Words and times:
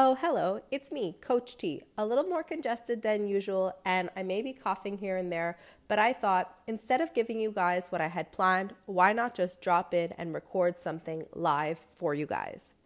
Oh, 0.00 0.14
hello, 0.14 0.60
it's 0.70 0.92
me, 0.92 1.16
Coach 1.20 1.56
T. 1.56 1.82
A 1.98 2.06
little 2.06 2.22
more 2.22 2.44
congested 2.44 3.02
than 3.02 3.26
usual, 3.26 3.72
and 3.84 4.10
I 4.16 4.22
may 4.22 4.42
be 4.42 4.52
coughing 4.52 4.98
here 4.98 5.16
and 5.16 5.32
there, 5.32 5.58
but 5.88 5.98
I 5.98 6.12
thought 6.12 6.60
instead 6.68 7.00
of 7.00 7.12
giving 7.14 7.40
you 7.40 7.50
guys 7.50 7.90
what 7.90 8.00
I 8.00 8.06
had 8.06 8.30
planned, 8.30 8.74
why 8.86 9.12
not 9.12 9.34
just 9.34 9.60
drop 9.60 9.92
in 9.92 10.12
and 10.16 10.32
record 10.32 10.78
something 10.78 11.26
live 11.32 11.80
for 11.96 12.14
you 12.14 12.26
guys? 12.26 12.76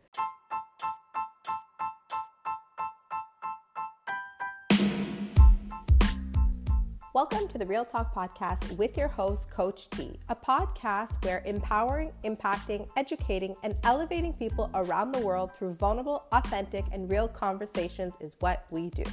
To 7.53 7.59
the 7.59 7.67
Real 7.67 7.85
Talk 7.85 8.15
Podcast 8.15 8.79
with 8.79 8.97
your 8.97 9.09
host, 9.09 9.51
Coach 9.51 9.91
T, 9.91 10.19
a 10.31 10.35
podcast 10.35 11.23
where 11.23 11.43
empowering, 11.45 12.11
impacting, 12.25 12.89
educating, 12.97 13.55
and 13.63 13.77
elevating 13.85 14.33
people 14.33 14.71
around 14.73 15.13
the 15.13 15.21
world 15.21 15.55
through 15.55 15.75
vulnerable, 15.75 16.25
authentic, 16.33 16.83
and 16.93 17.11
real 17.11 17.29
conversations 17.29 18.15
is 18.21 18.37
what 18.41 18.65
we 18.71 18.89
do. 18.89 19.05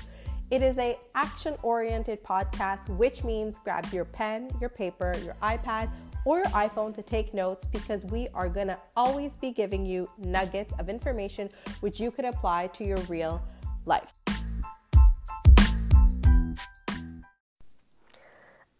It 0.52 0.64
is 0.64 0.78
a 0.78 0.98
action-oriented 1.16 2.24
podcast, 2.24 2.88
which 2.96 3.26
means 3.26 3.58
grab 3.66 3.86
your 3.92 4.06
pen, 4.06 4.50
your 4.62 4.70
paper, 4.70 5.14
your 5.26 5.36
iPad, 5.44 5.92
or 6.24 6.38
your 6.38 6.48
iPhone 6.48 6.96
to 6.96 7.02
take 7.02 7.34
notes 7.34 7.66
because 7.66 8.06
we 8.06 8.30
are 8.34 8.48
going 8.48 8.68
to 8.68 8.80
always 8.96 9.36
be 9.36 9.52
giving 9.52 9.86
you 9.86 10.10
nuggets 10.18 10.74
of 10.80 10.88
information 10.88 11.50
which 11.82 12.00
you 12.00 12.10
could 12.10 12.26
apply 12.26 12.68
to 12.68 12.86
your 12.86 13.00
real 13.10 13.44
life. 13.86 14.18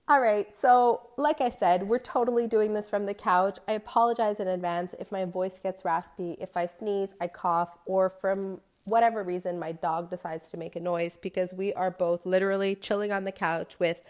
All 0.10 0.20
right, 0.20 0.48
so 0.58 1.04
like 1.18 1.40
I 1.40 1.52
said, 1.52 1.84
we're 1.84 2.00
totally 2.00 2.48
doing 2.48 2.74
this 2.74 2.90
from 2.90 3.06
the 3.06 3.14
couch. 3.14 3.60
I 3.68 3.74
apologize 3.74 4.40
in 4.40 4.48
advance 4.48 4.96
if 5.00 5.12
my 5.12 5.24
voice 5.24 5.60
gets 5.60 5.86
raspy, 5.86 6.36
if 6.42 6.58
I 6.58 6.66
sneeze, 6.66 7.14
I 7.22 7.28
cough, 7.28 7.78
or 7.86 8.10
from 8.10 8.60
whatever 8.86 9.22
reason 9.22 9.60
my 9.60 9.72
dog 9.72 10.10
decides 10.10 10.50
to 10.50 10.58
make 10.58 10.76
a 10.76 10.80
noise 10.80 11.20
because 11.22 11.54
we 11.54 11.76
are 11.76 11.92
both 11.92 12.26
literally 12.26 12.74
chilling 12.74 13.12
on 13.12 13.24
the 13.24 13.32
couch 13.32 13.80
with 13.80 14.04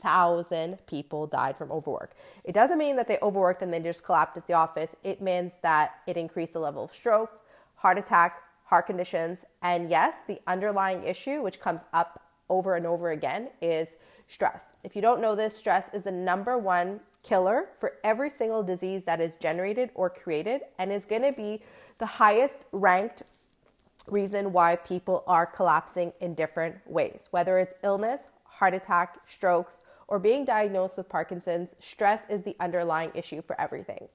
thousand 0.00 0.78
people 0.86 1.26
died 1.26 1.56
from 1.56 1.70
overwork. 1.72 2.12
It 2.44 2.52
doesn't 2.52 2.78
mean 2.78 2.96
that 2.96 3.08
they 3.08 3.18
overworked 3.22 3.62
and 3.62 3.72
they 3.72 3.80
just 3.80 4.04
collapsed 4.04 4.36
at 4.36 4.46
the 4.46 4.52
office. 4.52 4.94
It 5.02 5.20
means 5.20 5.58
that 5.62 5.96
it 6.06 6.16
increased 6.16 6.52
the 6.52 6.60
level 6.60 6.84
of 6.84 6.94
stroke, 6.94 7.40
heart 7.76 7.98
attack, 7.98 8.42
heart 8.64 8.86
conditions, 8.86 9.44
and 9.62 9.88
yes, 9.88 10.18
the 10.26 10.40
underlying 10.46 11.04
issue, 11.04 11.42
which 11.42 11.60
comes 11.60 11.82
up 11.92 12.22
over 12.48 12.76
and 12.76 12.86
over 12.86 13.10
again, 13.10 13.48
is 13.62 13.96
stress. 14.28 14.72
If 14.84 14.96
you 14.96 15.02
don't 15.02 15.20
know 15.20 15.34
this, 15.34 15.56
stress 15.56 15.92
is 15.94 16.02
the 16.02 16.12
number 16.12 16.58
one 16.58 17.00
killer 17.22 17.68
for 17.78 17.94
every 18.04 18.30
single 18.30 18.62
disease 18.62 19.04
that 19.04 19.20
is 19.20 19.36
generated 19.36 19.90
or 19.94 20.10
created, 20.10 20.62
and 20.78 20.92
is 20.92 21.04
going 21.04 21.22
to 21.22 21.32
be 21.32 21.62
the 21.98 22.06
highest 22.06 22.58
ranked 22.72 23.22
reason 24.08 24.52
why 24.52 24.76
people 24.76 25.24
are 25.26 25.46
collapsing 25.46 26.12
in 26.20 26.34
different 26.34 26.76
ways, 26.86 27.28
whether 27.30 27.58
it's 27.58 27.74
illness, 27.82 28.28
heart 28.58 28.74
attack, 28.74 29.18
strokes, 29.28 29.80
or 30.08 30.18
being 30.18 30.44
diagnosed 30.44 30.96
with 30.96 31.08
Parkinson's, 31.08 31.70
stress 31.80 32.28
is 32.30 32.42
the 32.42 32.54
underlying 32.60 33.10
issue 33.14 33.42
for 33.42 33.60
everything. 33.60 34.08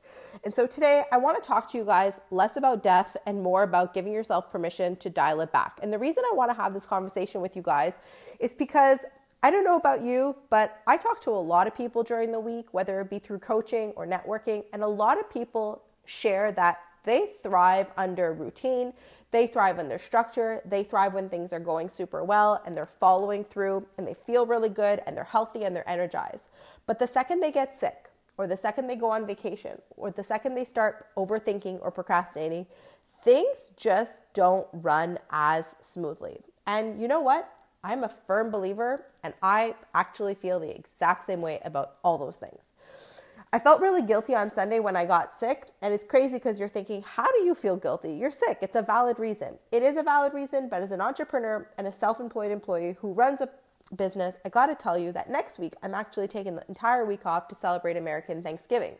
And 0.46 0.54
so 0.54 0.66
today 0.66 1.04
I 1.12 1.18
want 1.18 1.42
to 1.42 1.46
talk 1.46 1.70
to 1.72 1.78
you 1.78 1.84
guys 1.84 2.22
less 2.32 2.56
about 2.56 2.82
death 2.82 3.18
and 3.26 3.42
more 3.42 3.64
about 3.64 3.94
giving 3.94 4.14
yourself 4.14 4.50
permission 4.52 4.96
to 4.98 5.10
dial 5.10 5.42
it 5.42 5.52
back. 5.52 5.80
And 5.84 5.92
the 5.92 6.00
reason 6.00 6.24
I 6.32 6.36
want 6.36 6.50
to 6.50 6.56
have 6.56 6.74
this 6.74 6.86
conversation 6.86 7.42
with 7.42 7.56
you 7.56 7.62
guys 7.62 7.94
is 8.40 8.54
because 8.56 9.00
I 9.44 9.52
don't 9.52 9.66
know 9.66 9.76
about 9.76 10.02
you, 10.02 10.36
but 10.50 10.82
I 10.88 10.98
talk 10.98 11.20
to 11.22 11.32
a 11.32 11.42
lot 11.42 11.68
of 11.68 11.76
people 11.76 12.04
during 12.04 12.32
the 12.32 12.40
week, 12.40 12.74
whether 12.74 13.02
it 13.02 13.10
be 13.10 13.20
through 13.20 13.40
coaching 13.40 13.92
or 13.96 14.06
networking, 14.06 14.64
and 14.72 14.84
a 14.84 14.88
lot 14.88 15.20
of 15.20 15.30
people 15.30 15.82
share 16.06 16.52
that 16.54 16.80
they 17.04 17.28
thrive 17.42 17.92
under 17.98 18.34
routine. 18.34 18.94
They 19.32 19.48
thrive 19.48 19.80
under 19.80 19.98
structure. 19.98 20.62
They 20.66 20.84
thrive 20.84 21.14
when 21.14 21.30
things 21.30 21.54
are 21.54 21.60
going 21.60 21.90
super 21.90 22.24
well 22.24 22.62
and 22.66 22.76
they're 22.76 22.86
following 22.86 23.44
through 23.44 23.88
and 23.98 24.06
they 24.06 24.14
feel 24.14 24.46
really 24.46 24.70
good 24.70 25.02
and 25.06 25.16
they're 25.16 25.24
healthy 25.24 25.64
and 25.64 25.76
they're 25.76 25.90
energized. 25.90 26.50
But 26.86 27.00
the 27.00 27.08
second 27.08 27.40
they 27.40 27.52
get 27.52 27.78
sick, 27.80 28.10
or 28.38 28.48
the 28.48 28.58
second 28.58 28.88
they 28.88 28.96
go 28.96 29.10
on 29.12 29.26
vacation, 29.26 29.82
or 29.96 30.12
the 30.12 30.24
second 30.24 30.56
they 30.56 30.66
start 30.66 31.08
overthinking 31.16 31.80
or 31.82 31.92
procrastinating, 31.92 32.66
things 33.24 33.70
just 33.78 34.34
don't 34.34 34.68
run 34.74 35.20
as 35.30 35.76
smoothly. 35.80 36.42
And 36.68 37.00
you 37.02 37.08
know 37.08 37.22
what? 37.22 37.50
I'm 37.84 38.04
a 38.04 38.10
firm 38.10 38.52
believer 38.52 39.06
and 39.24 39.34
I 39.42 39.76
actually 39.94 40.36
feel 40.36 40.60
the 40.60 40.76
exact 40.76 41.26
same 41.26 41.42
way 41.42 41.60
about 41.64 41.96
all 42.04 42.18
those 42.18 42.38
things. 42.38 42.71
I 43.54 43.60
felt 43.60 43.82
really 43.82 44.02
guilty 44.02 44.34
on 44.34 44.52
Sunday 44.52 44.80
when 44.80 44.96
I 44.96 45.06
got 45.06 45.38
sick. 45.38 45.68
And 45.82 45.94
it's 45.94 46.06
crazy 46.06 46.38
because 46.38 46.60
you're 46.60 46.70
thinking, 46.70 47.04
how 47.04 47.30
do 47.32 47.40
you 47.44 47.54
feel 47.54 47.76
guilty? 47.76 48.14
You're 48.14 48.32
sick. 48.32 48.60
It's 48.62 48.76
a 48.76 48.82
valid 48.82 49.20
reason. 49.20 49.56
It 49.72 49.84
is 49.84 49.98
a 49.98 50.04
valid 50.04 50.34
reason, 50.34 50.70
but 50.70 50.82
as 50.82 50.92
an 50.92 51.02
entrepreneur 51.02 51.68
and 51.78 51.86
a 51.86 51.92
self 51.92 52.20
employed 52.20 52.52
employee 52.52 52.96
who 53.00 53.12
runs 53.12 53.42
a 53.42 53.50
business, 53.96 54.36
I 54.46 54.50
got 54.50 54.68
to 54.68 54.76
tell 54.76 54.98
you 54.98 55.12
that 55.12 55.30
next 55.30 55.60
week 55.60 55.74
I'm 55.84 55.94
actually 55.94 56.30
taking 56.30 56.56
the 56.56 56.66
entire 56.70 57.06
week 57.06 57.26
off 57.26 57.50
to 57.50 57.56
celebrate 57.56 57.98
American 57.98 58.42
Thanksgiving. 58.42 58.96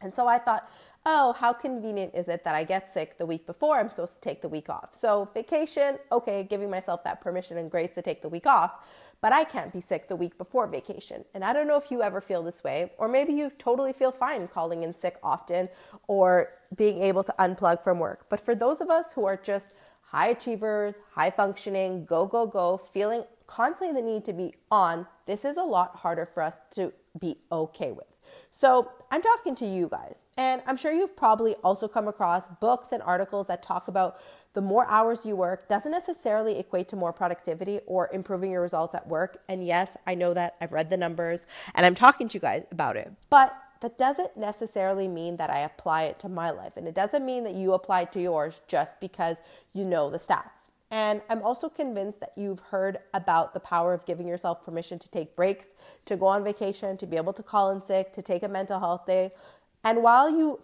And 0.00 0.14
so 0.14 0.26
I 0.26 0.38
thought, 0.38 0.70
oh, 1.04 1.34
how 1.34 1.52
convenient 1.52 2.14
is 2.14 2.28
it 2.28 2.44
that 2.44 2.54
I 2.54 2.64
get 2.64 2.90
sick 2.90 3.18
the 3.18 3.26
week 3.26 3.46
before 3.46 3.78
I'm 3.78 3.88
supposed 3.88 4.14
to 4.14 4.20
take 4.20 4.40
the 4.40 4.48
week 4.48 4.68
off? 4.68 4.94
So, 4.94 5.28
vacation, 5.34 5.98
okay, 6.12 6.42
giving 6.48 6.70
myself 6.70 7.02
that 7.04 7.20
permission 7.20 7.58
and 7.58 7.70
grace 7.70 7.90
to 7.96 8.02
take 8.02 8.22
the 8.22 8.28
week 8.28 8.46
off 8.46 8.86
but 9.20 9.32
I 9.32 9.44
can't 9.44 9.72
be 9.72 9.80
sick 9.80 10.08
the 10.08 10.16
week 10.16 10.38
before 10.38 10.66
vacation. 10.66 11.24
And 11.34 11.44
I 11.44 11.52
don't 11.52 11.66
know 11.66 11.76
if 11.76 11.90
you 11.90 12.02
ever 12.02 12.20
feel 12.20 12.42
this 12.42 12.62
way, 12.62 12.92
or 12.98 13.08
maybe 13.08 13.32
you 13.32 13.50
totally 13.58 13.92
feel 13.92 14.12
fine 14.12 14.48
calling 14.48 14.82
in 14.82 14.94
sick 14.94 15.16
often 15.22 15.68
or 16.06 16.48
being 16.76 17.00
able 17.00 17.24
to 17.24 17.34
unplug 17.38 17.82
from 17.82 17.98
work. 17.98 18.26
But 18.30 18.40
for 18.40 18.54
those 18.54 18.80
of 18.80 18.90
us 18.90 19.12
who 19.12 19.26
are 19.26 19.36
just 19.36 19.72
high 20.02 20.28
achievers, 20.28 20.96
high 21.14 21.30
functioning, 21.30 22.04
go, 22.04 22.26
go, 22.26 22.46
go, 22.46 22.78
feeling 22.78 23.24
constantly 23.46 24.00
the 24.00 24.06
need 24.06 24.24
to 24.24 24.32
be 24.32 24.54
on, 24.70 25.06
this 25.26 25.44
is 25.44 25.56
a 25.56 25.62
lot 25.62 25.96
harder 25.96 26.26
for 26.26 26.42
us 26.42 26.60
to 26.72 26.92
be 27.18 27.36
okay 27.50 27.92
with. 27.92 28.06
So, 28.50 28.90
I'm 29.10 29.22
talking 29.22 29.54
to 29.56 29.66
you 29.66 29.88
guys, 29.88 30.24
and 30.36 30.62
I'm 30.66 30.76
sure 30.76 30.92
you've 30.92 31.16
probably 31.16 31.54
also 31.56 31.88
come 31.88 32.08
across 32.08 32.48
books 32.48 32.92
and 32.92 33.02
articles 33.02 33.46
that 33.46 33.62
talk 33.62 33.88
about 33.88 34.20
the 34.54 34.60
more 34.60 34.86
hours 34.88 35.24
you 35.24 35.36
work 35.36 35.68
doesn't 35.68 35.92
necessarily 35.92 36.58
equate 36.58 36.88
to 36.88 36.96
more 36.96 37.12
productivity 37.12 37.80
or 37.86 38.08
improving 38.12 38.50
your 38.50 38.62
results 38.62 38.94
at 38.94 39.06
work. 39.06 39.40
And 39.48 39.64
yes, 39.64 39.96
I 40.06 40.14
know 40.14 40.34
that 40.34 40.56
I've 40.60 40.72
read 40.72 40.90
the 40.90 40.96
numbers 40.96 41.46
and 41.74 41.84
I'm 41.84 41.94
talking 41.94 42.28
to 42.28 42.34
you 42.34 42.40
guys 42.40 42.64
about 42.70 42.96
it. 42.96 43.12
But 43.30 43.54
that 43.80 43.96
doesn't 43.96 44.36
necessarily 44.36 45.06
mean 45.06 45.36
that 45.36 45.50
I 45.50 45.60
apply 45.60 46.04
it 46.04 46.18
to 46.20 46.28
my 46.28 46.50
life. 46.50 46.76
And 46.76 46.88
it 46.88 46.94
doesn't 46.94 47.24
mean 47.24 47.44
that 47.44 47.54
you 47.54 47.72
apply 47.72 48.02
it 48.02 48.12
to 48.12 48.20
yours 48.20 48.60
just 48.66 49.00
because 49.00 49.40
you 49.72 49.84
know 49.84 50.10
the 50.10 50.18
stats. 50.18 50.70
And 50.90 51.20
I'm 51.28 51.42
also 51.42 51.68
convinced 51.68 52.20
that 52.20 52.32
you've 52.34 52.60
heard 52.60 52.98
about 53.12 53.52
the 53.52 53.60
power 53.60 53.92
of 53.92 54.06
giving 54.06 54.26
yourself 54.26 54.64
permission 54.64 54.98
to 54.98 55.10
take 55.10 55.36
breaks, 55.36 55.68
to 56.06 56.16
go 56.16 56.26
on 56.26 56.42
vacation, 56.42 56.96
to 56.96 57.06
be 57.06 57.16
able 57.16 57.34
to 57.34 57.42
call 57.42 57.70
in 57.70 57.82
sick, 57.82 58.14
to 58.14 58.22
take 58.22 58.42
a 58.42 58.48
mental 58.48 58.80
health 58.80 59.06
day. 59.06 59.30
And 59.84 60.02
while 60.02 60.30
you 60.30 60.60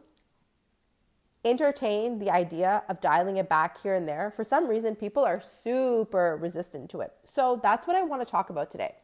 entertain 1.44 2.18
the 2.18 2.30
idea 2.30 2.82
of 2.88 3.00
dialing 3.00 3.36
it 3.36 3.48
back 3.48 3.80
here 3.82 3.94
and 3.94 4.08
there, 4.08 4.30
for 4.30 4.44
some 4.44 4.68
reason, 4.68 4.96
people 4.96 5.24
are 5.24 5.40
super 5.40 6.36
resistant 6.40 6.90
to 6.90 7.00
it. 7.00 7.12
So 7.24 7.60
that's 7.62 7.86
what 7.86 7.96
I 7.96 8.02
want 8.02 8.26
to 8.26 8.30
talk 8.30 8.50
about 8.50 8.70
today. 8.70 8.94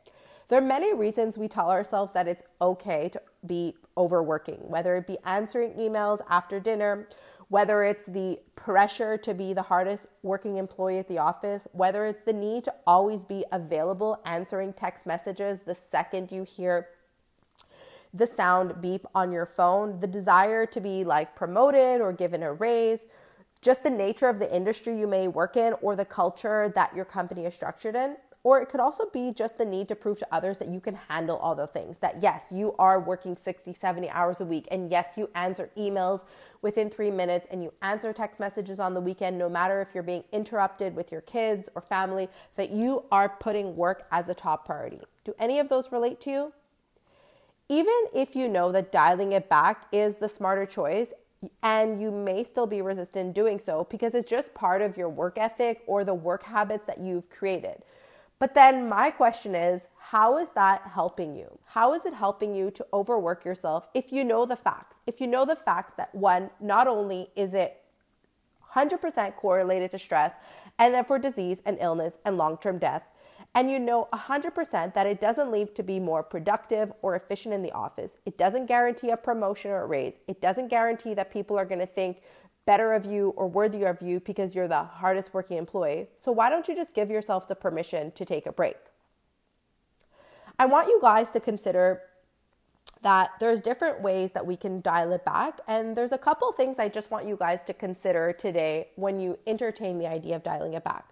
There 0.49 0.59
are 0.59 0.67
many 0.67 0.93
reasons 0.93 1.39
we 1.39 1.47
tell 1.47 1.71
ourselves 1.71 2.13
that 2.15 2.27
it's 2.27 2.43
okay 2.61 3.09
to 3.11 3.23
be 3.47 3.77
overworking, 3.97 4.69
whether 4.69 4.97
it 4.97 5.07
be 5.07 5.17
answering 5.25 5.75
emails 5.75 6.19
after 6.29 6.59
dinner, 6.59 7.09
whether 7.49 7.85
it's 7.85 8.07
the 8.07 8.39
pressure 8.57 9.17
to 9.19 9.35
be 9.35 9.53
the 9.53 9.63
hardest 9.63 10.09
working 10.23 10.57
employee 10.57 10.99
at 10.99 11.09
the 11.09 11.19
office, 11.19 11.69
whether 11.73 12.05
it's 12.05 12.23
the 12.23 12.33
need 12.33 12.65
to 12.65 12.75
always 12.87 13.25
be 13.25 13.45
available 13.53 14.21
answering 14.25 14.73
text 14.73 15.07
messages 15.07 15.61
the 15.61 15.75
second 15.75 16.33
you 16.33 16.43
hear 16.43 16.89
the 18.13 18.27
sound 18.27 18.81
beep 18.81 19.05
on 19.15 19.33
your 19.33 19.47
phone, 19.47 20.01
the 20.01 20.07
desire 20.07 20.67
to 20.67 20.81
be 20.81 21.05
like 21.05 21.35
promoted 21.37 22.01
or 22.01 22.13
given 22.13 22.43
a 22.43 22.53
raise, 22.53 23.07
just 23.63 23.83
the 23.83 23.91
nature 23.91 24.29
of 24.29 24.39
the 24.39 24.55
industry 24.55 24.99
you 24.99 25.07
may 25.07 25.29
work 25.29 25.57
in 25.57 25.75
or 25.83 25.95
the 25.95 26.05
culture 26.05 26.73
that 26.75 26.95
your 26.95 27.05
company 27.05 27.45
is 27.45 27.55
structured 27.55 27.95
in. 27.95 28.17
Or 28.43 28.59
it 28.63 28.71
could 28.71 28.81
also 28.81 29.05
be 29.13 29.35
just 29.35 29.59
the 29.59 29.67
need 29.67 29.87
to 29.89 29.95
prove 29.95 30.19
to 30.21 30.27
others 30.33 30.57
that 30.59 30.69
you 30.69 30.81
can 30.81 30.99
handle 31.11 31.37
all 31.37 31.55
the 31.55 31.67
things. 31.67 31.99
That 31.99 32.23
yes, 32.23 32.51
you 32.51 32.75
are 32.79 32.99
working 32.99 33.37
60, 33.37 33.75
70 33.75 34.09
hours 34.09 34.41
a 34.41 34.47
week. 34.47 34.67
And 34.71 34.91
yes, 34.91 35.13
you 35.19 35.29
answer 35.35 35.69
emails 35.77 36.23
within 36.63 36.89
three 36.89 37.11
minutes 37.11 37.47
and 37.51 37.63
you 37.63 37.71
answer 37.83 38.15
text 38.15 38.41
messages 38.41 38.81
on 38.81 38.95
the 38.95 39.01
weekend, 39.01 39.37
no 39.37 39.51
matter 39.51 39.83
if 39.83 39.89
you're 39.93 40.03
being 40.03 40.25
interrupted 40.33 40.97
with 40.97 41.13
your 41.13 41.21
kids 41.21 41.69
or 41.75 41.83
family, 41.83 42.29
that 42.57 42.71
you 42.71 43.05
are 43.13 43.29
putting 43.29 43.77
work 43.77 44.07
as 44.11 44.31
a 44.31 44.35
top 44.35 44.65
priority. 44.65 45.01
Do 45.25 45.35
any 45.39 45.59
of 45.59 45.69
those 45.69 45.93
relate 45.93 46.19
to 46.23 46.31
you? 46.31 46.53
Even 47.71 48.07
if 48.13 48.35
you 48.35 48.49
know 48.49 48.73
that 48.73 48.91
dialing 48.91 49.31
it 49.31 49.49
back 49.49 49.87
is 49.93 50.17
the 50.17 50.29
smarter 50.29 50.67
choice 50.67 51.15
and 51.63 52.03
you 52.03 52.11
may 52.11 52.43
still 52.43 52.67
be 52.67 52.83
resistant 52.83 53.33
doing 53.33 53.61
so 53.61 53.87
because 53.89 54.13
it's 54.13 54.29
just 54.29 54.53
part 54.55 54.83
of 54.83 54.97
your 54.97 55.09
work 55.09 55.39
ethic 55.39 55.83
or 55.87 56.03
the 56.03 56.13
work 56.13 56.43
habits 56.43 56.85
that 56.87 56.99
you've 56.99 57.31
created. 57.31 57.85
But 58.41 58.55
then 58.57 58.89
my 58.89 59.13
question 59.13 59.55
is, 59.55 59.87
how 60.01 60.37
is 60.37 60.49
that 60.57 60.83
helping 60.83 61.37
you? 61.37 61.61
How 61.65 61.95
is 61.95 62.05
it 62.07 62.15
helping 62.15 62.57
you 62.57 62.73
to 62.73 62.85
overwork 62.93 63.45
yourself 63.45 63.87
if 63.95 64.11
you 64.11 64.25
know 64.25 64.45
the 64.47 64.57
facts? 64.57 64.97
If 65.07 65.21
you 65.21 65.29
know 65.29 65.47
the 65.47 65.55
facts 65.55 65.95
that 65.95 66.13
one, 66.13 66.51
not 66.59 66.89
only 66.89 67.29
is 67.37 67.55
it 67.55 67.81
100% 68.75 69.37
correlated 69.37 69.93
to 69.93 69.99
stress 70.01 70.35
and 70.77 70.93
then 70.93 71.05
for 71.05 71.21
disease 71.21 71.63
and 71.65 71.79
illness 71.81 72.19
and 72.25 72.37
long 72.37 72.59
term 72.59 72.79
death, 72.79 73.05
and 73.55 73.71
you 73.71 73.79
know 73.79 74.07
100% 74.13 74.95
that 74.95 75.07
it 75.07 75.21
doesn't 75.21 75.51
leave 75.51 75.75
to 75.75 75.83
be 75.83 75.99
more 75.99 76.23
productive 76.23 76.93
or 77.03 77.17
efficient 77.17 77.55
in 77.55 77.63
the 77.63 77.73
office. 77.73 78.17
It 78.25 78.39
doesn't 78.39 78.67
guarantee 78.67 79.11
a 79.11 79.17
promotion 79.17 79.73
or 79.73 79.83
a 79.83 79.87
raise. 79.87 80.15
It 80.29 80.41
doesn't 80.41 80.69
guarantee 80.69 81.15
that 81.15 81.33
people 81.33 81.59
are 81.59 81.65
going 81.65 81.81
to 81.81 81.87
think 81.87 82.19
better 82.65 82.93
of 82.93 83.05
you 83.05 83.31
or 83.31 83.49
worthier 83.49 83.89
of 83.89 84.01
you 84.01 84.21
because 84.21 84.55
you're 84.55 84.69
the 84.69 84.85
hardest 84.85 85.35
working 85.35 85.57
employee. 85.57 86.07
So 86.17 86.31
why 86.31 86.49
don't 86.49 86.69
you 86.69 86.77
just 86.77 86.95
give 86.95 87.11
yourself 87.11 87.49
the 87.49 87.57
permission 87.57 88.13
to 88.13 88.25
take 88.25 88.47
a 88.47 88.53
break? 88.53 88.77
I 90.59 90.67
want 90.67 90.89
you 90.89 91.01
guys 91.01 91.33
to 91.33 91.41
consider 91.41 92.03
that 93.03 93.31
there's 93.41 93.63
different 93.63 94.03
ways 94.03 94.33
that 94.33 94.47
we 94.47 94.57
can 94.57 94.83
dial 94.83 95.11
it 95.13 95.25
back 95.25 95.59
and 95.67 95.97
there's 95.97 96.13
a 96.13 96.19
couple 96.19 96.53
things 96.53 96.79
I 96.79 96.89
just 96.89 97.11
want 97.11 97.27
you 97.27 97.37
guys 97.37 97.63
to 97.65 97.75
consider 97.75 98.33
today 98.33 98.89
when 98.97 99.19
you 99.19 99.39
entertain 99.47 99.99
the 99.99 100.07
idea 100.07 100.37
of 100.37 100.43
dialing 100.43 100.75
it 100.75 100.85
back. 100.85 101.09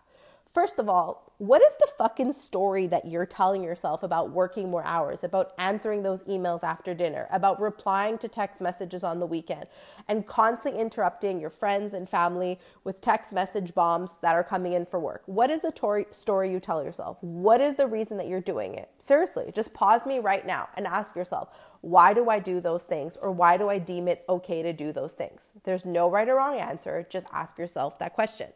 First 0.53 0.79
of 0.79 0.89
all, 0.89 1.35
what 1.37 1.63
is 1.63 1.75
the 1.79 1.89
fucking 1.99 2.33
story 2.33 2.87
that 2.89 3.07
you're 3.07 3.27
telling 3.27 3.63
yourself 3.63 4.03
about 4.03 4.31
working 4.31 4.71
more 4.71 4.85
hours, 4.85 5.23
about 5.23 5.53
answering 5.59 6.03
those 6.03 6.23
emails 6.23 6.65
after 6.65 6.95
dinner, 6.95 7.29
about 7.31 7.61
replying 7.61 8.19
to 8.19 8.29
text 8.29 8.61
messages 8.61 9.05
on 9.05 9.21
the 9.21 9.27
weekend, 9.27 9.67
and 10.09 10.27
constantly 10.27 10.81
interrupting 10.81 11.39
your 11.39 11.51
friends 11.51 11.93
and 11.93 12.09
family 12.09 12.59
with 12.83 13.01
text 13.03 13.33
message 13.33 13.75
bombs 13.75 14.19
that 14.23 14.35
are 14.35 14.43
coming 14.43 14.73
in 14.73 14.87
for 14.87 14.99
work? 14.99 15.23
What 15.27 15.51
is 15.51 15.61
the 15.63 15.71
tor- 15.71 16.07
story 16.11 16.51
you 16.51 16.61
tell 16.61 16.83
yourself? 16.83 17.19
What 17.21 17.61
is 17.61 17.77
the 17.77 17.87
reason 17.87 18.17
that 18.17 18.27
you're 18.27 18.41
doing 18.41 18.75
it? 18.75 18.91
Seriously, 19.01 19.53
just 19.55 19.75
pause 19.75 20.07
me 20.07 20.19
right 20.19 20.47
now 20.47 20.71
and 20.77 20.87
ask 20.87 21.15
yourself, 21.15 21.63
why 21.83 22.15
do 22.15 22.31
I 22.31 22.41
do 22.41 22.59
those 22.61 22.83
things 22.83 23.17
or 23.17 23.31
why 23.31 23.59
do 23.59 23.69
I 23.69 23.79
deem 23.79 24.09
it 24.09 24.25
okay 24.29 24.63
to 24.63 24.73
do 24.73 24.93
those 24.93 25.13
things? 25.13 25.43
There's 25.63 25.85
no 25.85 26.11
right 26.11 26.29
or 26.29 26.37
wrong 26.37 26.59
answer. 26.59 27.07
Just 27.09 27.29
ask 27.33 27.59
yourself 27.59 27.99
that 27.99 28.15
question. 28.15 28.49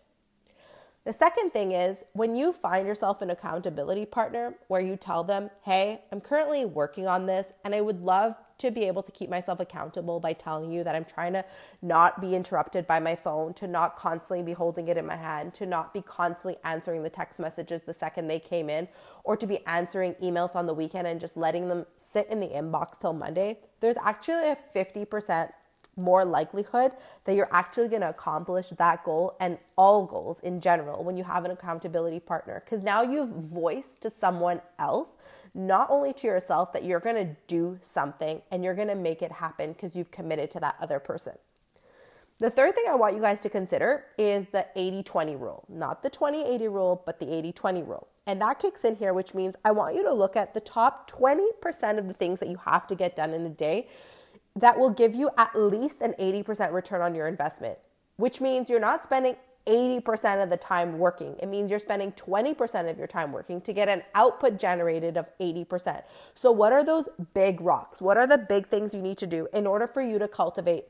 The 1.05 1.13
second 1.13 1.51
thing 1.51 1.73
is 1.73 2.05
when 2.13 2.37
you 2.37 2.53
find 2.53 2.87
yourself 2.87 3.23
an 3.23 3.31
accountability 3.31 4.07
partner 4.07 4.55
where 4.69 4.81
you 4.81 4.97
tell 4.97 5.25
them, 5.25 5.51
hey, 5.63 6.03
I'm 6.13 6.21
currently 6.21 6.65
working 6.65 7.09
on 7.09 7.27
this 7.27 7.53
and 7.65 7.75
I 7.75 7.81
would 7.81 8.03
love 8.03 8.37
to 8.59 8.71
be 8.71 8.85
able 8.85 9.03
to 9.03 9.11
keep 9.11 9.29
myself 9.29 9.59
accountable 9.59 10.21
by 10.21 10.33
telling 10.33 10.71
you 10.71 10.85
that 10.85 10.95
I'm 10.95 11.05
trying 11.05 11.33
to 11.33 11.45
not 11.83 12.21
be 12.21 12.37
interrupted 12.37 12.87
by 12.87 13.01
my 13.01 13.17
phone, 13.17 13.53
to 13.55 13.67
not 13.67 13.97
constantly 13.97 14.45
be 14.45 14.53
holding 14.53 14.87
it 14.87 14.97
in 14.97 15.05
my 15.05 15.17
hand, 15.17 15.55
to 15.55 15.67
not 15.67 15.93
be 15.93 16.03
constantly 16.03 16.57
answering 16.63 17.03
the 17.03 17.11
text 17.11 17.41
messages 17.41 17.83
the 17.83 17.93
second 17.93 18.29
they 18.29 18.39
came 18.39 18.71
in, 18.71 18.87
or 19.25 19.37
to 19.37 19.49
be 19.49 19.67
answering 19.67 20.15
emails 20.23 20.55
on 20.55 20.67
the 20.67 20.75
weekend 20.75 21.09
and 21.09 21.19
just 21.19 21.37
letting 21.37 21.67
them 21.69 21.85
sit 21.97 22.29
in 22.29 22.39
the 22.39 22.47
inbox 22.47 23.01
till 23.01 23.13
Monday. 23.13 23.59
There's 23.81 23.97
actually 23.97 24.51
a 24.51 24.59
50% 24.73 25.51
more 25.97 26.25
likelihood 26.25 26.93
that 27.25 27.35
you're 27.35 27.53
actually 27.53 27.89
going 27.89 28.01
to 28.01 28.09
accomplish 28.09 28.71
that 28.71 29.05
goal 29.05 29.37
and 29.41 29.59
all 29.77 30.07
goals 30.07 30.41
in 30.41 30.61
general 30.61 31.05
when 31.05 31.17
you 31.17 31.25
have 31.25 31.45
an 31.45 31.51
accountability 31.51 32.21
partner. 32.21 32.63
Because 32.65 32.83
now 32.83 33.03
you've 33.03 33.31
voiced 33.31 34.03
to 34.03 34.11
someone 34.11 34.61
else, 34.79 35.11
not 35.55 35.89
only 35.91 36.13
to 36.15 36.27
yourself, 36.27 36.73
that 36.73 36.85
you're 36.85 37.01
going 37.01 37.17
to 37.17 37.37
do 37.47 37.79
something 37.83 38.41
and 38.51 38.65
you're 38.65 38.75
going 38.75 38.89
to 38.89 38.95
make 38.95 39.23
it 39.23 39.33
happen 39.33 39.73
because 39.73 39.95
you've 39.95 40.11
committed 40.11 40.51
to 40.51 40.61
that 40.61 40.77
other 40.81 40.99
person. 40.99 41.35
The 42.39 42.51
third 42.51 42.75
thing 42.75 42.87
I 42.89 42.97
want 42.97 43.15
you 43.15 43.21
guys 43.21 43.43
to 43.43 43.51
consider 43.51 44.07
is 44.19 44.47
the 44.49 44.67
80 44.75 45.05
20 45.05 45.37
rule, 45.37 45.65
not 45.69 46.03
the 46.03 46.11
20 46.11 46.43
80 46.43 46.69
rule, 46.69 47.03
but 47.07 47.21
the 47.21 47.33
80 47.33 47.53
20 47.53 47.83
rule. 47.83 48.09
And 48.27 48.41
that 48.41 48.59
kicks 48.59 48.85
in 48.85 48.97
here, 48.97 49.13
which 49.13 49.35
means 49.35 49.55
I 49.65 49.71
want 49.73 49.95
you 49.95 50.03
to 50.03 50.13
look 50.13 50.35
at 50.35 50.55
the 50.55 50.61
top 50.61 51.11
20% 51.11 51.99
of 51.99 52.09
the 52.09 52.15
things 52.15 52.41
that 52.41 52.49
you 52.49 52.57
have 52.65 52.87
to 52.89 52.95
get 52.95 53.15
done 53.15 53.33
in 53.33 53.45
a 53.47 53.51
day 53.51 53.89
that 54.57 54.79
will 54.79 54.91
give 54.91 55.15
you 55.15 55.31
at 55.37 55.55
least 55.55 56.01
an 56.01 56.15
80% 56.19 56.73
return 56.73 57.01
on 57.01 57.15
your 57.15 57.27
investment, 57.27 57.79
which 58.17 58.41
means 58.41 58.69
you're 58.69 58.81
not 58.81 59.03
spending 59.03 59.37
80% 59.67 60.43
of 60.43 60.51
the 60.51 60.57
time 60.57 60.99
working. 60.99 61.37
It 61.41 61.49
means 61.49 61.71
you're 61.71 61.79
spending 61.79 62.13
20% 62.13 62.91
of 62.91 62.99
your 62.99 63.07
time 63.07 63.33
working 63.33 63.61
to 63.63 63.73
get 63.73 63.89
an 63.89 64.03
output 64.15 64.59
generated 64.59 65.17
of 65.17 65.27
80%. 65.39 66.03
So, 66.35 66.51
what 66.51 66.73
are 66.73 66.85
those 66.85 67.09
big 67.33 67.61
rocks? 67.61 68.01
What 68.01 68.17
are 68.17 68.27
the 68.27 68.39
big 68.39 68.67
things 68.67 68.93
you 68.93 69.01
need 69.01 69.19
to 69.19 69.27
do 69.27 69.49
in 69.53 69.67
order 69.67 69.87
for 69.87 70.03
you 70.03 70.19
to 70.19 70.27
cultivate 70.27 70.87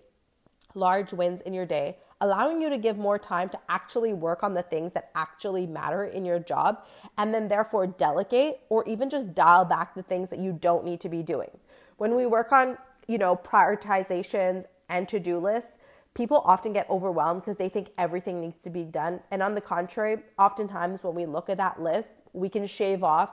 large 0.75 1.12
wins 1.12 1.42
in 1.42 1.52
your 1.52 1.66
day, 1.66 1.99
allowing 2.23 2.62
you 2.62 2.71
to 2.71 2.78
give 2.78 2.97
more 2.97 3.19
time 3.19 3.50
to 3.50 3.59
actually 3.69 4.14
work 4.14 4.42
on 4.42 4.54
the 4.54 4.62
things 4.62 4.95
that 4.95 5.11
actually 5.14 5.66
matter 5.66 6.04
in 6.04 6.25
your 6.25 6.38
job, 6.38 6.83
and 7.19 7.35
then 7.35 7.49
therefore 7.49 7.87
delegate 7.87 8.61
or 8.71 8.88
even 8.88 9.11
just 9.11 9.35
dial 9.35 9.66
back 9.66 9.95
the 9.95 10.02
things 10.02 10.31
that 10.31 10.38
you 10.38 10.50
don't 10.50 10.85
need 10.85 11.00
to 11.00 11.11
be 11.11 11.23
doing? 11.23 11.50
When 11.99 12.16
we 12.16 12.25
work 12.25 12.52
on 12.52 12.78
you 13.06 13.18
know, 13.18 13.37
prioritizations 13.37 14.64
and 14.88 15.09
to 15.09 15.18
do 15.18 15.38
lists, 15.38 15.73
people 16.14 16.42
often 16.44 16.73
get 16.73 16.88
overwhelmed 16.90 17.42
because 17.42 17.56
they 17.56 17.68
think 17.68 17.90
everything 17.97 18.40
needs 18.40 18.62
to 18.62 18.71
be 18.71 18.85
done. 18.85 19.21
And 19.30 19.42
on 19.42 19.54
the 19.54 19.61
contrary, 19.61 20.18
oftentimes 20.38 21.02
when 21.02 21.14
we 21.14 21.26
look 21.26 21.49
at 21.49 21.56
that 21.59 21.80
list, 21.80 22.11
we 22.32 22.49
can 22.49 22.66
shave 22.66 23.02
off 23.02 23.30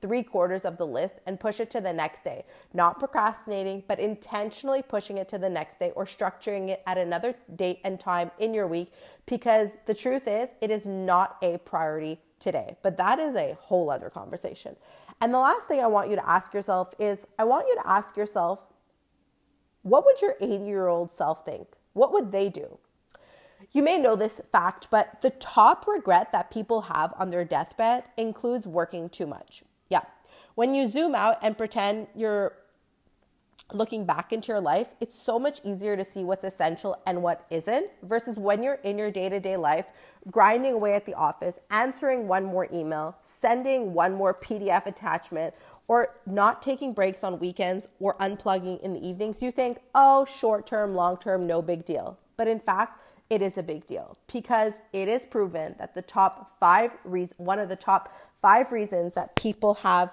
three 0.00 0.22
quarters 0.22 0.64
of 0.64 0.76
the 0.76 0.86
list 0.86 1.18
and 1.26 1.38
push 1.38 1.60
it 1.60 1.70
to 1.70 1.80
the 1.80 1.92
next 1.92 2.24
day. 2.24 2.44
Not 2.72 2.98
procrastinating, 2.98 3.84
but 3.86 4.00
intentionally 4.00 4.82
pushing 4.82 5.18
it 5.18 5.28
to 5.28 5.38
the 5.38 5.50
next 5.50 5.78
day 5.78 5.92
or 5.94 6.04
structuring 6.06 6.68
it 6.68 6.82
at 6.86 6.96
another 6.98 7.34
date 7.54 7.80
and 7.84 8.00
time 8.00 8.30
in 8.38 8.54
your 8.54 8.66
week 8.66 8.92
because 9.26 9.76
the 9.86 9.94
truth 9.94 10.26
is, 10.26 10.50
it 10.60 10.70
is 10.70 10.86
not 10.86 11.36
a 11.42 11.58
priority 11.58 12.18
today. 12.38 12.76
But 12.82 12.96
that 12.96 13.18
is 13.18 13.36
a 13.36 13.56
whole 13.60 13.90
other 13.90 14.10
conversation. 14.10 14.76
And 15.20 15.34
the 15.34 15.38
last 15.38 15.68
thing 15.68 15.80
I 15.80 15.86
want 15.86 16.08
you 16.08 16.16
to 16.16 16.28
ask 16.28 16.54
yourself 16.54 16.94
is 16.98 17.26
I 17.38 17.44
want 17.44 17.66
you 17.68 17.74
to 17.76 17.86
ask 17.86 18.16
yourself, 18.16 18.66
what 19.82 20.04
would 20.04 20.20
your 20.20 20.36
80 20.40 20.64
year 20.64 20.88
old 20.88 21.12
self 21.12 21.44
think? 21.44 21.68
What 21.92 22.12
would 22.12 22.32
they 22.32 22.48
do? 22.48 22.78
You 23.72 23.82
may 23.82 23.98
know 23.98 24.16
this 24.16 24.40
fact, 24.50 24.88
but 24.90 25.22
the 25.22 25.30
top 25.30 25.86
regret 25.86 26.32
that 26.32 26.50
people 26.50 26.82
have 26.82 27.12
on 27.18 27.30
their 27.30 27.44
deathbed 27.44 28.04
includes 28.16 28.66
working 28.66 29.08
too 29.08 29.26
much. 29.26 29.62
Yeah. 29.88 30.02
When 30.54 30.74
you 30.74 30.88
zoom 30.88 31.14
out 31.14 31.38
and 31.42 31.56
pretend 31.56 32.08
you're 32.14 32.54
looking 33.72 34.04
back 34.04 34.32
into 34.32 34.48
your 34.48 34.60
life, 34.60 34.88
it's 35.00 35.20
so 35.20 35.38
much 35.38 35.60
easier 35.64 35.96
to 35.96 36.04
see 36.04 36.24
what's 36.24 36.44
essential 36.44 37.00
and 37.06 37.22
what 37.22 37.46
isn't 37.50 37.90
versus 38.02 38.36
when 38.36 38.62
you're 38.62 38.80
in 38.82 38.98
your 38.98 39.10
day 39.10 39.28
to 39.28 39.40
day 39.40 39.56
life, 39.56 39.86
grinding 40.30 40.74
away 40.74 40.94
at 40.94 41.06
the 41.06 41.14
office, 41.14 41.60
answering 41.70 42.26
one 42.28 42.44
more 42.44 42.68
email, 42.72 43.16
sending 43.22 43.94
one 43.94 44.14
more 44.14 44.34
PDF 44.34 44.86
attachment, 44.86 45.54
or 45.88 46.08
not 46.26 46.62
taking 46.62 46.92
breaks 46.92 47.24
on 47.24 47.38
weekends 47.38 47.88
or 47.98 48.14
unplugging 48.16 48.80
in 48.82 48.92
the 48.92 49.06
evenings, 49.06 49.42
you 49.42 49.50
think, 49.50 49.78
oh, 49.94 50.24
short 50.24 50.66
term, 50.66 50.94
long 50.94 51.16
term, 51.16 51.46
no 51.46 51.62
big 51.62 51.84
deal. 51.84 52.18
But 52.36 52.48
in 52.48 52.60
fact, 52.60 53.00
it 53.30 53.42
is 53.42 53.56
a 53.56 53.62
big 53.62 53.86
deal 53.86 54.16
because 54.32 54.74
it 54.92 55.06
is 55.06 55.24
proven 55.24 55.76
that 55.78 55.94
the 55.94 56.02
top 56.02 56.58
five 56.58 56.90
reasons, 57.04 57.38
one 57.38 57.60
of 57.60 57.68
the 57.68 57.76
top 57.76 58.12
five 58.36 58.72
reasons 58.72 59.14
that 59.14 59.36
people 59.36 59.74
have 59.74 60.10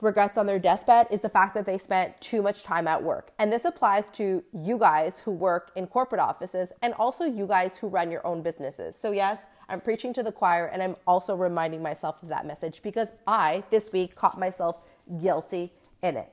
regrets 0.00 0.38
on 0.38 0.46
their 0.46 0.58
deathbed 0.58 1.08
is 1.10 1.20
the 1.20 1.28
fact 1.28 1.54
that 1.54 1.66
they 1.66 1.78
spent 1.78 2.20
too 2.20 2.42
much 2.42 2.62
time 2.62 2.86
at 2.86 3.02
work. 3.02 3.32
And 3.38 3.52
this 3.52 3.64
applies 3.64 4.08
to 4.10 4.44
you 4.52 4.78
guys 4.78 5.20
who 5.20 5.32
work 5.32 5.72
in 5.76 5.86
corporate 5.86 6.20
offices 6.20 6.72
and 6.82 6.94
also 6.94 7.24
you 7.24 7.46
guys 7.46 7.76
who 7.76 7.88
run 7.88 8.10
your 8.10 8.26
own 8.26 8.42
businesses. 8.42 8.96
So, 8.96 9.12
yes, 9.12 9.42
I'm 9.68 9.80
preaching 9.80 10.12
to 10.14 10.22
the 10.22 10.32
choir 10.32 10.66
and 10.66 10.82
I'm 10.82 10.96
also 11.06 11.34
reminding 11.34 11.82
myself 11.82 12.22
of 12.22 12.28
that 12.28 12.46
message 12.46 12.82
because 12.82 13.12
I, 13.26 13.64
this 13.70 13.92
week, 13.92 14.14
caught 14.14 14.38
myself 14.38 14.92
guilty 15.20 15.72
in 16.02 16.16
it. 16.16 16.32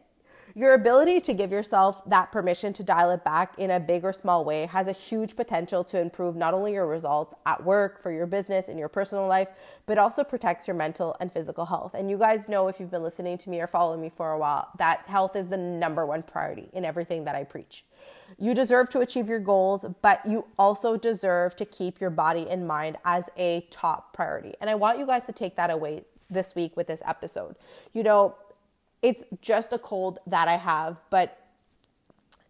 Your 0.57 0.73
ability 0.73 1.19
to 1.19 1.33
give 1.33 1.51
yourself 1.51 2.01
that 2.05 2.31
permission 2.31 2.71
to 2.73 2.83
dial 2.83 3.11
it 3.11 3.25
back 3.25 3.55
in 3.57 3.71
a 3.71 3.79
big 3.79 4.05
or 4.05 4.13
small 4.13 4.45
way 4.45 4.67
has 4.67 4.87
a 4.87 4.93
huge 4.93 5.35
potential 5.35 5.83
to 5.83 5.99
improve 5.99 6.37
not 6.37 6.53
only 6.53 6.71
your 6.71 6.87
results 6.87 7.33
at 7.45 7.65
work, 7.65 8.01
for 8.01 8.09
your 8.09 8.25
business, 8.25 8.69
in 8.69 8.77
your 8.77 8.87
personal 8.87 9.27
life, 9.27 9.49
but 9.85 9.97
also 9.97 10.23
protects 10.23 10.65
your 10.65 10.77
mental 10.77 11.13
and 11.19 11.29
physical 11.29 11.65
health. 11.65 11.93
And 11.93 12.09
you 12.09 12.17
guys 12.17 12.47
know 12.47 12.69
if 12.69 12.79
you've 12.79 12.89
been 12.89 13.03
listening 13.03 13.37
to 13.39 13.49
me 13.49 13.59
or 13.59 13.67
following 13.67 13.99
me 13.99 14.09
for 14.09 14.31
a 14.31 14.37
while 14.37 14.69
that 14.77 15.01
health 15.07 15.35
is 15.35 15.49
the 15.49 15.57
number 15.57 16.05
one 16.05 16.23
priority 16.23 16.69
in 16.71 16.85
everything 16.85 17.25
that 17.25 17.35
I 17.35 17.43
preach. 17.43 17.83
You 18.39 18.55
deserve 18.55 18.87
to 18.91 19.01
achieve 19.01 19.27
your 19.27 19.39
goals, 19.39 19.83
but 20.01 20.25
you 20.25 20.45
also 20.57 20.95
deserve 20.95 21.57
to 21.57 21.65
keep 21.65 21.99
your 21.99 22.11
body 22.11 22.47
and 22.49 22.65
mind 22.65 22.95
as 23.03 23.25
a 23.35 23.67
top 23.71 24.13
priority. 24.13 24.53
And 24.61 24.69
I 24.69 24.75
want 24.75 24.99
you 24.99 25.05
guys 25.05 25.25
to 25.25 25.33
take 25.33 25.57
that 25.57 25.69
away 25.69 26.05
this 26.29 26.55
week 26.55 26.77
with 26.77 26.87
this 26.87 27.01
episode. 27.05 27.55
You 27.91 28.03
know, 28.03 28.35
it's 29.01 29.23
just 29.41 29.73
a 29.73 29.79
cold 29.79 30.19
that 30.25 30.47
I 30.47 30.57
have, 30.57 30.97
but 31.09 31.41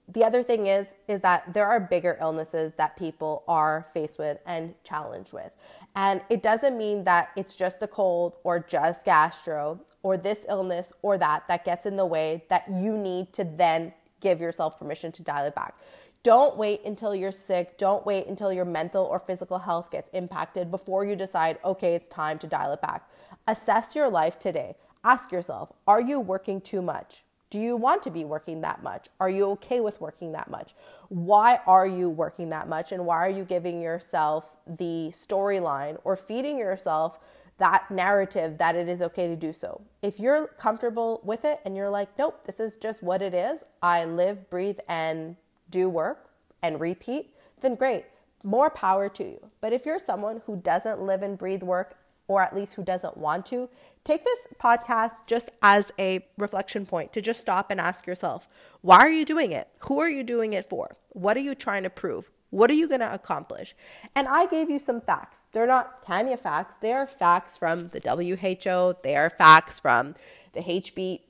the 0.07 0.23
other 0.23 0.43
thing 0.43 0.67
is 0.67 0.93
is 1.07 1.21
that 1.21 1.53
there 1.53 1.65
are 1.65 1.79
bigger 1.79 2.17
illnesses 2.21 2.73
that 2.75 2.95
people 2.95 3.43
are 3.47 3.87
faced 3.93 4.19
with 4.19 4.37
and 4.45 4.75
challenged 4.83 5.33
with. 5.33 5.51
And 5.95 6.21
it 6.29 6.43
doesn't 6.43 6.77
mean 6.77 7.05
that 7.05 7.29
it's 7.35 7.55
just 7.55 7.81
a 7.81 7.87
cold 7.87 8.35
or 8.43 8.59
just 8.59 9.05
gastro 9.05 9.79
or 10.03 10.17
this 10.17 10.45
illness 10.47 10.93
or 11.01 11.17
that 11.17 11.47
that 11.47 11.65
gets 11.65 11.85
in 11.85 11.95
the 11.95 12.05
way 12.05 12.43
that 12.49 12.65
you 12.69 12.97
need 12.97 13.33
to 13.33 13.43
then 13.43 13.93
give 14.19 14.39
yourself 14.39 14.77
permission 14.77 15.11
to 15.13 15.23
dial 15.23 15.45
it 15.45 15.55
back. 15.55 15.75
Don't 16.21 16.57
wait 16.57 16.81
until 16.85 17.13
you're 17.13 17.31
sick. 17.31 17.77
Don't 17.77 18.05
wait 18.05 18.27
until 18.27 18.51
your 18.51 18.65
mental 18.65 19.05
or 19.05 19.19
physical 19.19 19.59
health 19.59 19.91
gets 19.91 20.09
impacted 20.11 20.71
before 20.71 21.05
you 21.05 21.15
decide, 21.15 21.59
okay, 21.63 21.93
it's 21.93 22.07
time 22.07 22.39
to 22.39 22.47
dial 22.47 22.73
it 22.73 22.81
back. 22.81 23.07
Assess 23.47 23.95
your 23.95 24.09
life 24.09 24.39
today. 24.39 24.75
Ask 25.05 25.31
yourself 25.31 25.71
Are 25.87 26.01
you 26.01 26.19
working 26.19 26.59
too 26.59 26.81
much? 26.81 27.23
Do 27.51 27.59
you 27.59 27.77
want 27.77 28.01
to 28.03 28.09
be 28.09 28.25
working 28.25 28.61
that 28.61 28.81
much? 28.81 29.07
Are 29.19 29.29
you 29.29 29.51
okay 29.51 29.79
with 29.79 30.01
working 30.01 30.31
that 30.31 30.49
much? 30.49 30.73
Why 31.09 31.59
are 31.67 31.85
you 31.85 32.09
working 32.09 32.49
that 32.49 32.67
much? 32.67 32.91
And 32.91 33.05
why 33.05 33.17
are 33.17 33.29
you 33.29 33.45
giving 33.45 33.81
yourself 33.81 34.57
the 34.65 35.09
storyline 35.11 35.99
or 36.03 36.15
feeding 36.17 36.57
yourself 36.57 37.19
that 37.59 37.89
narrative 37.91 38.57
that 38.57 38.75
it 38.75 38.89
is 38.89 38.99
okay 38.99 39.27
to 39.27 39.35
do 39.35 39.53
so? 39.53 39.79
If 40.01 40.19
you're 40.19 40.47
comfortable 40.57 41.21
with 41.23 41.45
it 41.45 41.59
and 41.63 41.77
you're 41.77 41.91
like, 41.91 42.17
nope, 42.17 42.43
this 42.45 42.59
is 42.59 42.75
just 42.75 43.03
what 43.03 43.21
it 43.21 43.35
is, 43.35 43.63
I 43.81 44.05
live, 44.05 44.49
breathe, 44.49 44.79
and 44.89 45.35
do 45.69 45.87
work 45.87 46.31
and 46.63 46.81
repeat, 46.81 47.35
then 47.61 47.75
great. 47.75 48.05
More 48.43 48.69
power 48.69 49.07
to 49.09 49.23
you. 49.23 49.39
But 49.61 49.71
if 49.71 49.85
you're 49.85 49.99
someone 49.99 50.41
who 50.45 50.57
doesn't 50.57 51.01
live 51.01 51.21
and 51.21 51.37
breathe 51.37 51.63
work, 51.63 51.95
or 52.27 52.41
at 52.41 52.55
least 52.55 52.73
who 52.73 52.83
doesn't 52.83 53.17
want 53.17 53.45
to, 53.47 53.69
take 54.05 54.23
this 54.23 54.47
podcast 54.59 55.27
just 55.27 55.49
as 55.61 55.91
a 55.99 56.25
reflection 56.37 56.85
point 56.85 57.11
to 57.11 57.21
just 57.21 57.41
stop 57.41 57.71
and 57.71 57.81
ask 57.81 58.05
yourself, 58.07 58.47
why 58.81 58.99
are 58.99 59.09
you 59.09 59.25
doing 59.25 59.51
it? 59.51 59.67
Who 59.79 59.99
are 59.99 60.09
you 60.09 60.23
doing 60.23 60.53
it 60.53 60.69
for? 60.69 60.95
What 61.09 61.35
are 61.35 61.41
you 61.41 61.55
trying 61.55 61.83
to 61.83 61.89
prove? 61.89 62.29
What 62.51 62.69
are 62.69 62.75
you 62.75 62.87
going 62.87 63.01
to 63.01 63.13
accomplish? 63.13 63.75
And 64.15 64.27
I 64.27 64.45
gave 64.45 64.69
you 64.69 64.79
some 64.79 65.01
facts. 65.01 65.47
They're 65.51 65.67
not 65.67 66.03
Tanya 66.05 66.37
facts, 66.37 66.75
they 66.75 66.93
are 66.93 67.07
facts 67.07 67.57
from 67.57 67.89
the 67.89 67.99
WHO, 67.99 68.95
they 69.03 69.15
are 69.15 69.29
facts 69.29 69.79
from 69.79 70.15
the 70.53 70.61
HB 70.61 71.21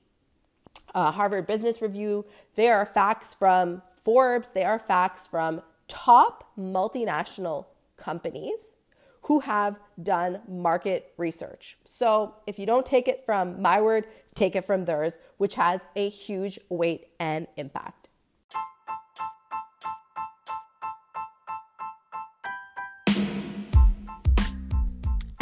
uh, 0.94 1.12
Harvard 1.12 1.48
Business 1.48 1.82
Review, 1.82 2.26
they 2.56 2.68
are 2.68 2.86
facts 2.86 3.34
from 3.34 3.82
Forbes, 3.96 4.52
they 4.52 4.64
are 4.64 4.80
facts 4.80 5.26
from 5.26 5.62
top 5.88 6.52
multinational 6.58 7.66
companies 7.98 8.74
who 9.26 9.40
have 9.40 9.80
done 10.02 10.40
market 10.48 11.14
research. 11.18 11.78
So 11.86 12.36
if 12.46 12.60
you 12.60 12.68
don't 12.68 12.86
take 12.86 13.08
it 13.08 13.24
from 13.26 13.60
my 13.60 13.82
word, 13.82 14.06
take 14.36 14.56
it 14.56 14.66
from 14.66 14.86
theirs, 14.86 15.18
which 15.38 15.56
has 15.56 15.86
a 15.96 16.10
huge 16.10 16.60
weight 16.70 17.08
and 17.20 17.48
impact. 17.58 18.05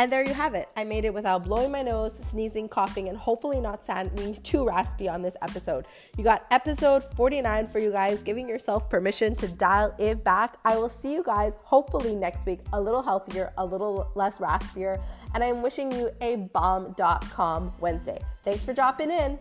And 0.04 0.12
there 0.12 0.28
you 0.28 0.34
have 0.34 0.54
it. 0.54 0.68
I 0.76 0.84
made 0.84 1.06
it 1.06 1.14
without 1.14 1.46
blowing 1.46 1.72
my 1.72 1.82
nose, 1.82 2.18
sneezing, 2.18 2.68
coughing, 2.68 3.08
and 3.08 3.18
hopefully 3.18 3.62
not 3.62 3.86
sounding 3.86 4.34
too 4.44 4.66
raspy 4.66 5.08
on 5.08 5.22
this 5.22 5.38
episode. 5.42 5.86
You 6.18 6.26
got 6.26 6.46
episode 6.52 7.06
49 7.16 7.68
for 7.68 7.80
you 7.80 7.90
guys, 7.90 8.22
giving 8.22 8.50
yourself 8.50 8.90
permission 8.90 9.34
to 9.36 9.48
dial 9.48 9.96
it 9.98 10.22
back. 10.22 10.58
I 10.66 10.76
will 10.76 10.90
see 10.90 11.14
you 11.14 11.24
guys 11.24 11.58
hopefully 11.64 12.16
next 12.16 12.46
week, 12.46 12.60
a 12.74 12.82
little 12.82 13.02
healthier, 13.02 13.54
a 13.58 13.66
little 13.66 14.12
less 14.14 14.40
raspier, 14.40 15.02
and 15.36 15.42
I'm 15.42 15.62
wishing 15.62 15.90
you 15.94 16.12
a 16.20 16.36
bomb.com 16.36 17.72
Wednesday. 17.80 18.20
Thanks 18.44 18.66
for 18.66 18.74
dropping 18.74 19.10
in. 19.10 19.40